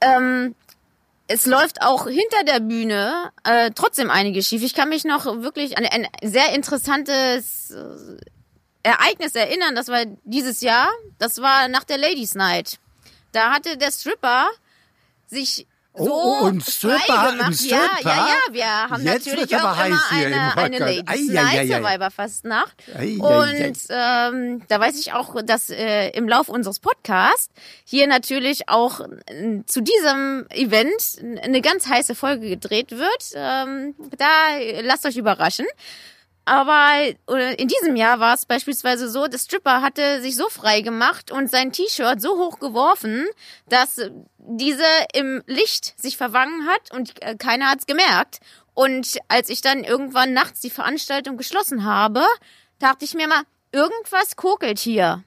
ähm, 0.00 0.54
es 1.28 1.44
läuft 1.44 1.82
auch 1.82 2.06
hinter 2.06 2.44
der 2.46 2.60
Bühne 2.60 3.30
äh, 3.44 3.70
trotzdem 3.74 4.10
einiges 4.10 4.48
schief. 4.48 4.62
Ich 4.62 4.74
kann 4.74 4.88
mich 4.88 5.04
noch 5.04 5.26
wirklich 5.42 5.76
an 5.76 5.84
ein 5.84 6.08
sehr 6.22 6.54
interessantes 6.54 7.70
äh, 7.70 8.16
Ereignis 8.82 9.34
erinnern. 9.34 9.74
Das 9.74 9.88
war 9.88 10.04
dieses 10.24 10.62
Jahr. 10.62 10.88
Das 11.18 11.40
war 11.42 11.68
nach 11.68 11.84
der 11.84 11.98
Ladies 11.98 12.34
Night. 12.34 12.78
Da 13.32 13.52
hatte 13.52 13.76
der 13.76 13.92
Stripper 13.92 14.48
sich 15.26 15.66
so 15.98 16.12
oh, 16.12 16.46
und 16.46 16.62
Stripper, 16.64 17.32
gemacht. 17.32 17.54
Stripper? 17.54 17.98
Ja, 18.04 18.10
ja, 18.10 18.26
ja. 18.26 18.52
Wir 18.52 18.66
haben 18.88 19.04
Jetzt 19.04 19.26
natürlich 19.26 19.56
auch 19.56 19.86
immer 19.86 20.00
eine, 20.10 20.56
eine. 20.56 20.78
Ladies 20.78 21.28
Night. 21.30 21.68
Survivor-Fastnacht. 21.68 22.74
Und 22.96 23.78
ähm, 23.90 24.62
da 24.68 24.80
weiß 24.80 24.98
ich 24.98 25.12
auch, 25.12 25.34
dass 25.42 25.70
äh, 25.70 26.10
im 26.10 26.28
Lauf 26.28 26.48
unseres 26.48 26.78
Podcasts 26.78 27.50
hier 27.84 28.06
natürlich 28.06 28.68
auch 28.68 29.00
äh, 29.00 29.62
zu 29.66 29.80
diesem 29.80 30.46
Event 30.50 31.42
eine 31.42 31.60
ganz 31.60 31.88
heiße 31.88 32.14
Folge 32.14 32.48
gedreht 32.48 32.92
wird. 32.92 33.32
Ähm, 33.34 33.94
da 34.16 34.26
lasst 34.82 35.06
euch 35.06 35.16
überraschen. 35.16 35.66
Aber 36.48 37.02
in 37.58 37.68
diesem 37.68 37.94
Jahr 37.94 38.20
war 38.20 38.32
es 38.32 38.46
beispielsweise 38.46 39.10
so, 39.10 39.26
der 39.26 39.38
Stripper 39.38 39.82
hatte 39.82 40.22
sich 40.22 40.34
so 40.34 40.48
frei 40.48 40.80
gemacht 40.80 41.30
und 41.30 41.50
sein 41.50 41.72
T-Shirt 41.72 42.22
so 42.22 42.38
hoch 42.38 42.58
geworfen, 42.58 43.26
dass 43.68 44.00
diese 44.38 44.86
im 45.12 45.42
Licht 45.46 46.00
sich 46.00 46.16
verwangen 46.16 46.66
hat 46.66 46.90
und 46.90 47.22
äh, 47.22 47.36
keiner 47.36 47.70
hat's 47.70 47.84
gemerkt. 47.84 48.38
Und 48.72 49.18
als 49.28 49.50
ich 49.50 49.60
dann 49.60 49.84
irgendwann 49.84 50.32
nachts 50.32 50.60
die 50.60 50.70
Veranstaltung 50.70 51.36
geschlossen 51.36 51.84
habe, 51.84 52.24
dachte 52.78 53.04
ich 53.04 53.12
mir 53.12 53.28
mal, 53.28 53.42
irgendwas 53.70 54.36
kokelt 54.36 54.78
hier. 54.78 55.24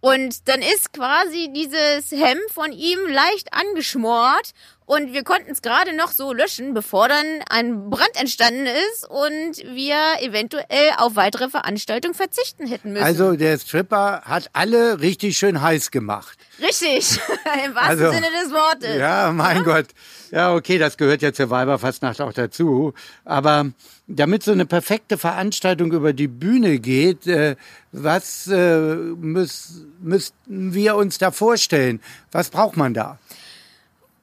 Und 0.00 0.48
dann 0.48 0.60
ist 0.60 0.92
quasi 0.92 1.52
dieses 1.54 2.10
Hemd 2.10 2.50
von 2.52 2.72
ihm 2.72 2.98
leicht 3.06 3.52
angeschmort 3.52 4.50
und 4.94 5.14
wir 5.14 5.24
konnten 5.24 5.50
es 5.50 5.62
gerade 5.62 5.96
noch 5.96 6.12
so 6.12 6.34
löschen, 6.34 6.74
bevor 6.74 7.08
dann 7.08 7.24
ein 7.48 7.88
Brand 7.88 8.14
entstanden 8.14 8.66
ist 8.66 9.08
und 9.08 9.56
wir 9.74 9.96
eventuell 10.20 10.90
auf 10.98 11.16
weitere 11.16 11.48
Veranstaltungen 11.48 12.14
verzichten 12.14 12.66
hätten 12.66 12.92
müssen. 12.92 13.04
Also 13.04 13.34
der 13.34 13.58
Stripper 13.58 14.20
hat 14.24 14.50
alle 14.52 15.00
richtig 15.00 15.38
schön 15.38 15.62
heiß 15.62 15.92
gemacht. 15.92 16.36
Richtig, 16.60 17.18
im 17.64 17.74
wahrsten 17.74 18.04
Also, 18.04 18.12
Sinne 18.12 18.26
des 18.42 18.52
Wortes. 18.52 18.96
Ja, 18.98 19.32
mein 19.32 19.64
Gott. 19.64 19.86
Ja, 20.30 20.54
okay, 20.54 20.76
das 20.76 20.98
gehört 20.98 21.22
ja 21.22 21.32
zur 21.32 21.48
Weiberfastnacht 21.48 22.20
auch 22.20 22.32
dazu. 22.34 22.92
Aber 23.24 23.70
damit 24.06 24.42
so 24.42 24.52
eine 24.52 24.66
perfekte 24.66 25.16
Veranstaltung 25.16 25.92
über 25.92 26.12
die 26.12 26.28
Bühne 26.28 26.78
geht, 26.78 27.26
äh, 27.26 27.56
was 27.92 28.46
äh, 28.46 28.76
müß, 28.76 29.84
müssten 30.00 30.74
wir 30.74 30.96
uns 30.96 31.16
da 31.16 31.30
vorstellen? 31.30 32.00
Was 32.30 32.50
braucht 32.50 32.76
man 32.76 32.92
da? 32.92 33.18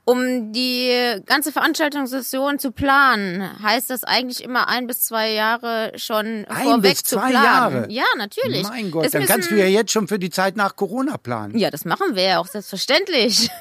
Um 0.10 0.52
die 0.54 1.18
ganze 1.26 1.52
Veranstaltungssession 1.52 2.58
zu 2.60 2.72
planen, 2.72 3.44
heißt 3.62 3.90
das 3.90 4.04
eigentlich 4.04 4.44
immer 4.44 4.68
ein 4.68 4.88
bis 4.88 5.02
zwei 5.02 5.32
Jahre 5.32 5.92
schon 5.98 6.46
Ein 6.46 6.64
vorweg 6.64 6.92
bis 6.92 7.04
zu 7.04 7.16
zwei 7.18 7.30
planen. 7.30 7.44
Jahre? 7.46 7.86
Ja, 7.90 8.06
natürlich. 8.18 8.64
Mein 8.68 8.90
Gott, 8.92 9.06
Es 9.06 9.12
dann 9.12 9.26
kannst 9.26 9.52
du 9.52 9.56
müssen- 9.56 9.68
ja 9.68 9.72
jetzt 9.80 9.92
schon 9.92 10.08
für 10.08 10.18
die 10.20 10.30
Zeit 10.30 10.56
nach 10.56 10.76
Corona 10.76 11.18
planen. 11.18 11.58
Ja, 11.58 11.70
das 11.70 11.86
machen 11.86 12.16
wir 12.16 12.24
ja 12.24 12.40
auch 12.40 12.48
selbstverständlich. 12.48 13.50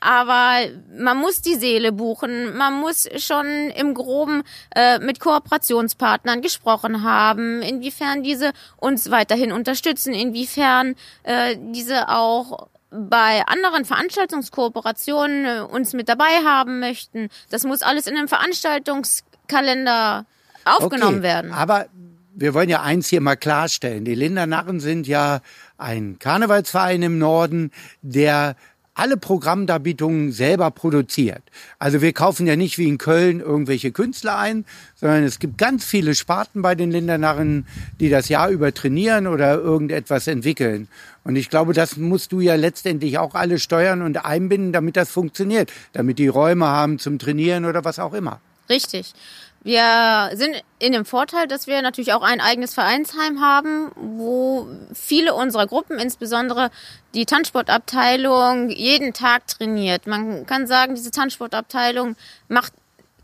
Aber 0.00 0.60
man 0.96 1.16
muss 1.18 1.42
die 1.42 1.56
Seele 1.56 1.90
buchen, 1.90 2.56
man 2.56 2.74
muss 2.74 3.08
schon 3.16 3.46
im 3.74 3.94
Groben 3.94 4.44
äh, 4.76 5.00
mit 5.00 5.18
Kooperationspartnern 5.18 6.40
gesprochen 6.40 7.02
haben, 7.02 7.62
inwiefern 7.62 8.22
diese 8.22 8.52
uns 8.76 9.10
weiterhin 9.10 9.50
unterstützen, 9.50 10.14
inwiefern 10.14 10.94
äh, 11.24 11.56
diese 11.72 12.08
auch 12.10 12.68
bei 12.90 13.42
anderen 13.46 13.84
Veranstaltungskooperationen 13.84 15.44
äh, 15.44 15.60
uns 15.60 15.92
mit 15.92 16.08
dabei 16.08 16.42
haben 16.44 16.80
möchten. 16.80 17.28
Das 17.50 17.64
muss 17.64 17.82
alles 17.82 18.06
in 18.06 18.16
einem 18.16 18.28
Veranstaltungskalender 18.28 20.24
aufgenommen 20.64 21.18
Okay, 21.18 21.22
werden. 21.22 21.52
Aber 21.52 21.86
wir 22.34 22.54
wollen 22.54 22.68
ja 22.68 22.82
eins 22.82 23.08
hier 23.08 23.20
mal 23.20 23.36
klarstellen. 23.36 24.04
Die 24.04 24.14
Lindernarren 24.14 24.80
sind 24.80 25.06
ja 25.06 25.40
ein 25.76 26.18
Karnevalsverein 26.18 27.02
im 27.02 27.18
Norden, 27.18 27.72
der 28.02 28.56
alle 28.98 29.16
Programmdarbietungen 29.16 30.32
selber 30.32 30.70
produziert. 30.70 31.42
Also 31.78 32.02
wir 32.02 32.12
kaufen 32.12 32.46
ja 32.46 32.56
nicht 32.56 32.78
wie 32.78 32.88
in 32.88 32.98
Köln 32.98 33.40
irgendwelche 33.40 33.92
Künstler 33.92 34.38
ein, 34.38 34.64
sondern 34.96 35.22
es 35.22 35.38
gibt 35.38 35.56
ganz 35.56 35.84
viele 35.84 36.14
Sparten 36.14 36.62
bei 36.62 36.74
den 36.74 36.90
Lindernarren, 36.90 37.66
die 38.00 38.10
das 38.10 38.28
Jahr 38.28 38.50
über 38.50 38.74
trainieren 38.74 39.26
oder 39.26 39.54
irgendetwas 39.54 40.26
entwickeln. 40.26 40.88
Und 41.24 41.36
ich 41.36 41.48
glaube, 41.48 41.74
das 41.74 41.96
musst 41.96 42.32
du 42.32 42.40
ja 42.40 42.56
letztendlich 42.56 43.18
auch 43.18 43.34
alle 43.34 43.58
steuern 43.58 44.02
und 44.02 44.24
einbinden, 44.24 44.72
damit 44.72 44.96
das 44.96 45.10
funktioniert, 45.10 45.72
damit 45.92 46.18
die 46.18 46.28
Räume 46.28 46.66
haben 46.66 46.98
zum 46.98 47.18
Trainieren 47.18 47.64
oder 47.66 47.84
was 47.84 47.98
auch 47.98 48.14
immer. 48.14 48.40
Richtig. 48.68 49.14
Wir 49.62 50.30
sind 50.34 50.62
in 50.78 50.92
dem 50.92 51.04
Vorteil, 51.04 51.48
dass 51.48 51.66
wir 51.66 51.82
natürlich 51.82 52.12
auch 52.12 52.22
ein 52.22 52.40
eigenes 52.40 52.74
Vereinsheim 52.74 53.40
haben, 53.40 53.90
wo 53.96 54.68
viele 54.94 55.34
unserer 55.34 55.66
Gruppen, 55.66 55.98
insbesondere 55.98 56.70
die 57.14 57.26
Tanzsportabteilung, 57.26 58.70
jeden 58.70 59.12
Tag 59.12 59.46
trainiert. 59.48 60.06
Man 60.06 60.46
kann 60.46 60.66
sagen, 60.66 60.94
diese 60.94 61.10
Tanzsportabteilung 61.10 62.16
macht 62.48 62.72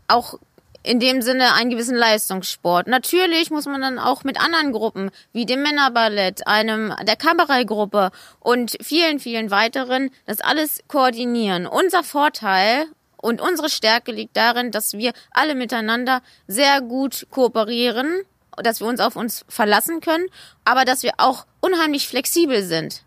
auch 0.07 0.37
in 0.85 0.99
dem 0.99 1.21
Sinne 1.21 1.53
einen 1.53 1.71
gewissen 1.71 1.95
Leistungssport. 1.95 2.87
Natürlich 2.87 3.49
muss 3.49 3.65
man 3.65 3.81
dann 3.81 3.97
auch 3.97 4.23
mit 4.23 4.39
anderen 4.39 4.71
Gruppen, 4.71 5.09
wie 5.33 5.45
dem 5.45 5.63
Männerballett, 5.63 6.47
einem 6.47 6.93
der 7.03 7.15
Kabarettgruppe 7.15 8.11
und 8.39 8.77
vielen, 8.81 9.19
vielen 9.19 9.49
weiteren, 9.51 10.11
das 10.25 10.41
alles 10.41 10.83
koordinieren. 10.87 11.65
Unser 11.65 12.03
Vorteil 12.03 12.85
und 13.25 13.41
unsere 13.41 13.71
Stärke 13.71 14.11
liegt 14.11 14.37
darin, 14.37 14.69
dass 14.69 14.93
wir 14.93 15.11
alle 15.31 15.55
miteinander 15.55 16.21
sehr 16.45 16.79
gut 16.81 17.25
kooperieren, 17.31 18.21
dass 18.55 18.81
wir 18.81 18.87
uns 18.87 18.99
auf 18.99 19.15
uns 19.15 19.45
verlassen 19.49 19.99
können, 19.99 20.27
aber 20.63 20.85
dass 20.85 21.01
wir 21.01 21.13
auch 21.17 21.47
unheimlich 21.59 22.07
flexibel 22.07 22.61
sind. 22.61 23.03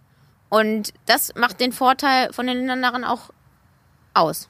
Und 0.49 0.93
das 1.07 1.37
macht 1.37 1.61
den 1.61 1.71
Vorteil 1.71 2.33
von 2.33 2.49
den 2.49 2.57
Lindernarren 2.57 3.05
auch 3.05 3.31
aus. 4.13 4.49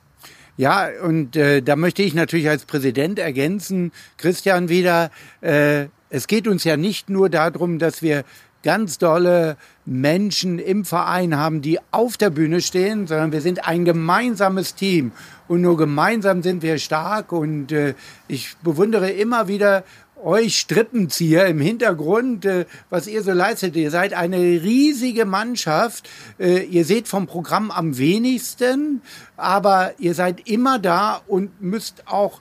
Ja, 0.56 0.88
und 1.02 1.36
äh, 1.36 1.60
da 1.60 1.76
möchte 1.76 2.02
ich 2.02 2.14
natürlich 2.14 2.48
als 2.48 2.64
Präsident 2.64 3.18
ergänzen, 3.18 3.92
Christian 4.16 4.70
wieder, 4.70 5.10
äh, 5.42 5.88
es 6.08 6.28
geht 6.28 6.48
uns 6.48 6.64
ja 6.64 6.78
nicht 6.78 7.10
nur 7.10 7.28
darum, 7.28 7.78
dass 7.78 8.00
wir 8.00 8.24
ganz 8.62 8.98
dolle 8.98 9.56
Menschen 9.84 10.58
im 10.58 10.84
Verein 10.84 11.36
haben, 11.36 11.62
die 11.62 11.78
auf 11.90 12.16
der 12.16 12.30
Bühne 12.30 12.60
stehen, 12.60 13.06
sondern 13.06 13.32
wir 13.32 13.40
sind 13.40 13.66
ein 13.66 13.84
gemeinsames 13.84 14.74
Team. 14.74 15.12
und 15.46 15.62
nur 15.62 15.76
gemeinsam 15.76 16.42
sind 16.42 16.62
wir 16.62 16.78
stark 16.78 17.32
und 17.32 17.72
äh, 17.72 17.94
ich 18.26 18.56
bewundere 18.62 19.10
immer 19.10 19.48
wieder 19.48 19.82
euch 20.22 20.58
Strippenzieher 20.58 21.46
im 21.46 21.60
Hintergrund, 21.60 22.44
äh, 22.44 22.66
was 22.90 23.06
ihr 23.06 23.22
so 23.22 23.32
leistet. 23.32 23.76
Ihr 23.76 23.90
seid 23.90 24.14
eine 24.14 24.36
riesige 24.36 25.24
Mannschaft. 25.24 26.08
Äh, 26.38 26.64
ihr 26.64 26.84
seht 26.84 27.08
vom 27.08 27.26
Programm 27.26 27.70
am 27.70 27.98
wenigsten, 27.98 29.02
aber 29.36 29.92
ihr 29.98 30.14
seid 30.14 30.48
immer 30.48 30.78
da 30.78 31.20
und 31.26 31.62
müsst 31.62 32.02
auch 32.06 32.40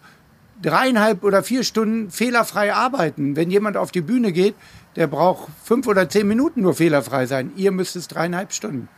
dreieinhalb 0.62 1.24
oder 1.24 1.43
vier 1.43 1.63
Stunden 1.63 2.09
fehlerfrei 2.09 2.74
arbeiten. 2.74 3.36
Wenn 3.36 3.51
jemand 3.51 3.77
auf 3.77 3.91
die 3.91 4.01
Bühne 4.01 4.31
geht, 4.31 4.55
der 4.98 5.08
braucht 5.08 5.48
fünf 5.63 5.88
oder 5.88 6.10
zehn 6.10 6.27
Minuten 6.27 6.62
nur 6.62 6.74
fehlerfrei 6.74 7.25
sein. 7.25 7.51
Ihr 7.56 7.72
müsst 7.72 7.96
es 7.96 8.10
dreieinhalb 8.10 8.51
Stunden. 8.51 8.89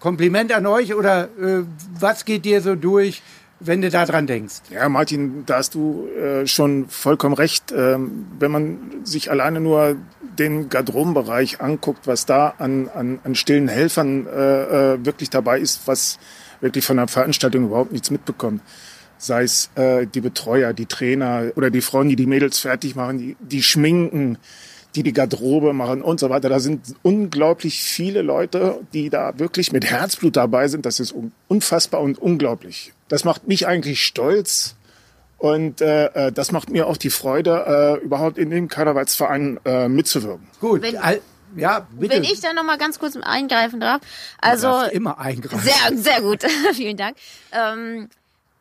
Kompliment 0.00 0.52
an 0.52 0.66
euch 0.66 0.94
oder 0.94 1.30
äh, 1.40 1.62
was 1.98 2.26
geht 2.26 2.44
dir 2.44 2.60
so 2.60 2.74
durch? 2.74 3.22
wenn 3.60 3.80
du 3.80 3.90
daran 3.90 4.26
denkst. 4.26 4.56
Ja, 4.70 4.88
Martin, 4.88 5.44
da 5.46 5.56
hast 5.56 5.74
du 5.74 6.08
äh, 6.08 6.46
schon 6.46 6.88
vollkommen 6.88 7.34
recht. 7.34 7.72
Ähm, 7.72 8.26
wenn 8.38 8.50
man 8.50 8.78
sich 9.04 9.30
alleine 9.30 9.60
nur 9.60 9.96
den 10.38 10.68
Garderobenbereich 10.68 11.60
anguckt, 11.60 12.06
was 12.06 12.26
da 12.26 12.54
an, 12.58 12.88
an, 12.94 13.20
an 13.24 13.34
stillen 13.34 13.68
Helfern 13.68 14.26
äh, 14.26 14.94
äh, 14.94 15.04
wirklich 15.04 15.30
dabei 15.30 15.60
ist, 15.60 15.86
was 15.86 16.18
wirklich 16.60 16.84
von 16.84 16.96
der 16.96 17.08
Veranstaltung 17.08 17.66
überhaupt 17.66 17.92
nichts 17.92 18.10
mitbekommt. 18.10 18.62
Sei 19.16 19.44
es 19.44 19.70
äh, 19.76 20.06
die 20.06 20.20
Betreuer, 20.20 20.72
die 20.72 20.86
Trainer 20.86 21.52
oder 21.54 21.70
die 21.70 21.80
Frauen, 21.80 22.08
die 22.08 22.16
die 22.16 22.26
Mädels 22.26 22.58
fertig 22.58 22.96
machen, 22.96 23.18
die, 23.18 23.36
die 23.40 23.62
schminken, 23.62 24.38
die 24.94 25.02
die 25.02 25.12
Garderobe 25.12 25.72
machen 25.72 26.02
und 26.02 26.20
so 26.20 26.30
weiter. 26.30 26.48
Da 26.48 26.60
sind 26.60 26.94
unglaublich 27.02 27.82
viele 27.82 28.22
Leute, 28.22 28.80
die 28.92 29.10
da 29.10 29.38
wirklich 29.38 29.72
mit 29.72 29.84
Herzblut 29.84 30.36
dabei 30.36 30.68
sind. 30.68 30.86
Das 30.86 31.00
ist 31.00 31.14
unfassbar 31.48 32.00
und 32.00 32.18
unglaublich. 32.18 32.92
Das 33.08 33.24
macht 33.24 33.48
mich 33.48 33.66
eigentlich 33.66 34.04
stolz. 34.04 34.76
Und 35.38 35.80
äh, 35.80 36.06
äh, 36.06 36.32
das 36.32 36.52
macht 36.52 36.70
mir 36.70 36.86
auch 36.86 36.96
die 36.96 37.10
Freude, 37.10 37.98
äh, 38.00 38.04
überhaupt 38.04 38.38
in 38.38 38.50
dem 38.50 38.68
Karnevalsverein 38.68 39.60
äh, 39.64 39.88
mitzuwirken. 39.88 40.46
Gut, 40.60 40.82
Wenn, 40.82 40.96
ja, 41.56 41.86
bitte. 41.92 42.16
Wenn 42.16 42.24
ich 42.24 42.40
da 42.40 42.52
noch 42.52 42.64
mal 42.64 42.78
ganz 42.78 42.98
kurz 42.98 43.16
eingreifen 43.16 43.80
darf. 43.80 44.00
Also 44.40 44.82
immer 44.90 45.18
eingreifen. 45.18 45.60
Sehr, 45.60 45.98
sehr 45.98 46.20
gut. 46.22 46.42
Vielen 46.72 46.96
Dank. 46.96 47.16
Ähm, 47.52 48.08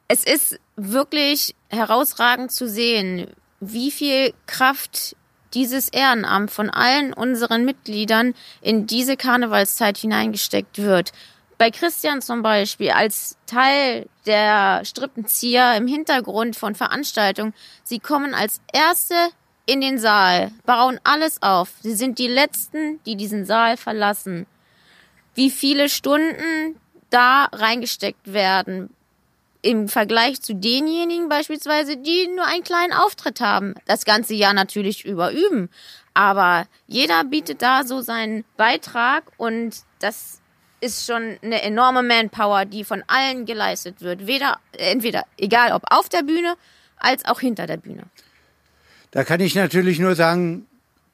es 0.07 0.23
ist 0.23 0.59
wirklich 0.75 1.55
herausragend 1.69 2.51
zu 2.51 2.67
sehen, 2.67 3.27
wie 3.59 3.91
viel 3.91 4.33
Kraft 4.45 5.15
dieses 5.53 5.89
Ehrenamt 5.89 6.51
von 6.51 6.69
allen 6.69 7.13
unseren 7.13 7.65
Mitgliedern 7.65 8.33
in 8.61 8.87
diese 8.87 9.17
Karnevalszeit 9.17 9.97
hineingesteckt 9.97 10.79
wird. 10.79 11.11
Bei 11.57 11.71
Christian 11.71 12.21
zum 12.21 12.41
Beispiel 12.41 12.91
als 12.91 13.37
Teil 13.45 14.07
der 14.25 14.83
Strippenzieher 14.83 15.77
im 15.77 15.87
Hintergrund 15.87 16.55
von 16.55 16.75
Veranstaltungen. 16.75 17.53
Sie 17.83 17.99
kommen 17.99 18.33
als 18.33 18.59
Erste 18.73 19.15
in 19.65 19.79
den 19.79 19.97
Saal, 19.97 20.51
bauen 20.65 20.99
alles 21.03 21.41
auf. 21.41 21.69
Sie 21.81 21.95
sind 21.95 22.19
die 22.19 22.27
Letzten, 22.27 22.99
die 23.05 23.15
diesen 23.15 23.45
Saal 23.45 23.77
verlassen. 23.77 24.45
Wie 25.35 25.49
viele 25.49 25.89
Stunden 25.89 26.75
da 27.09 27.45
reingesteckt 27.51 28.33
werden, 28.33 28.89
im 29.63 29.87
Vergleich 29.87 30.41
zu 30.41 30.53
denjenigen 30.53 31.29
beispielsweise, 31.29 31.97
die 31.97 32.27
nur 32.27 32.45
einen 32.45 32.63
kleinen 32.63 32.93
Auftritt 32.93 33.39
haben, 33.39 33.73
das 33.85 34.05
ganze 34.05 34.35
Jahr 34.35 34.53
natürlich 34.53 35.05
überüben. 35.05 35.69
Aber 36.13 36.67
jeder 36.85 37.23
bietet 37.23 37.61
da 37.61 37.83
so 37.83 38.01
seinen 38.01 38.43
Beitrag 38.57 39.23
und 39.37 39.77
das 39.99 40.41
ist 40.81 41.05
schon 41.05 41.37
eine 41.41 41.61
enorme 41.61 42.03
Manpower, 42.03 42.65
die 42.65 42.83
von 42.83 43.03
allen 43.07 43.45
geleistet 43.45 44.01
wird. 44.01 44.27
Weder, 44.27 44.59
entweder, 44.77 45.23
egal 45.37 45.71
ob 45.71 45.83
auf 45.89 46.09
der 46.09 46.23
Bühne 46.23 46.55
als 46.97 47.23
auch 47.25 47.39
hinter 47.39 47.65
der 47.65 47.77
Bühne. 47.77 48.03
Da 49.11 49.23
kann 49.23 49.39
ich 49.39 49.55
natürlich 49.55 49.97
nur 49.99 50.15
sagen, 50.15 50.67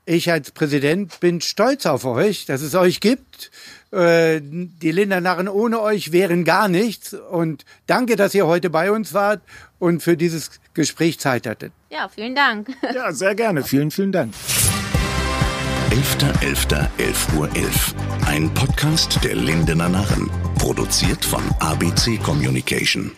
ich 0.10 0.32
als 0.32 0.51
Präsident 0.51 1.20
bin 1.20 1.39
stolz 1.39 1.86
auf 1.86 2.04
euch, 2.04 2.46
dass 2.46 2.62
es 2.62 2.74
euch 2.74 3.00
gibt. 3.00 3.51
Äh, 3.92 4.42
die 4.42 4.92
Lindernarren 4.92 5.48
ohne 5.48 5.80
euch 5.82 6.12
wären 6.12 6.46
gar 6.46 6.68
nichts. 6.68 7.13
Und 7.13 7.63
danke, 7.86 8.16
dass 8.16 8.34
ihr 8.34 8.48
heute 8.48 8.72
bei 8.72 8.92
uns 8.92 9.13
wart 9.13 9.42
und 9.78 10.01
für 10.01 10.18
dieses 10.18 10.60
Gespräch 10.74 11.20
Zeit 11.20 11.46
hattet. 11.46 11.72
Ja, 11.92 12.10
vielen 12.10 12.36
Dank. 12.36 12.70
Ja, 12.94 13.13
sehr 13.13 13.36
gerne. 13.36 13.63
Vielen, 13.63 13.92
vielen 13.92 14.12
Dank. 14.12 14.34
11.11.11 15.91 16.88
.11 16.98 17.38
Uhr 17.38 17.56
11. 17.56 17.95
Ein 18.26 18.54
Podcast 18.54 19.24
der 19.24 19.36
Lindener 19.36 19.89
Narren. 19.89 20.30
Produziert 20.58 21.24
von 21.24 21.43
ABC 21.60 22.17
Communication. 22.17 23.12